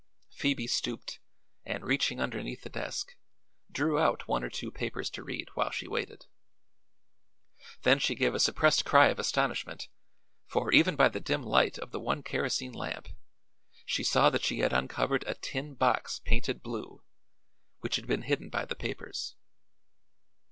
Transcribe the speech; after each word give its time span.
Phoebe 0.31 0.65
stooped 0.65 1.19
and 1.63 1.85
reaching 1.85 2.19
underneath 2.19 2.63
the 2.63 2.69
desk 2.71 3.15
drew 3.71 3.99
out 3.99 4.27
one 4.27 4.43
or 4.43 4.49
two 4.49 4.71
papers 4.71 5.11
to 5.11 5.21
read 5.23 5.49
while 5.53 5.69
she 5.69 5.87
waited. 5.87 6.25
Then 7.83 7.99
she 7.99 8.15
gave 8.15 8.33
a 8.33 8.39
suppressed 8.39 8.83
cry 8.83 9.09
of 9.09 9.19
astonishment, 9.19 9.89
for 10.47 10.71
even 10.71 10.95
by 10.95 11.07
the 11.09 11.19
dim 11.19 11.43
light 11.43 11.77
of 11.77 11.91
the 11.91 11.99
one 11.99 12.23
kerosene 12.23 12.73
lamp 12.73 13.09
she 13.85 14.03
saw 14.03 14.31
that 14.31 14.43
she 14.43 14.61
had 14.61 14.73
uncovered 14.73 15.23
a 15.27 15.35
tin 15.35 15.75
box 15.75 16.19
painted 16.25 16.63
blue, 16.63 17.03
which 17.81 17.95
had 17.97 18.07
been 18.07 18.23
hidden 18.23 18.49
by 18.49 18.65
the 18.65 18.73
papers. 18.75 19.35